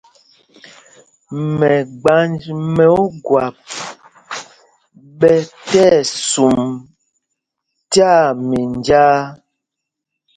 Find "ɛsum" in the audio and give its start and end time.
5.99-6.59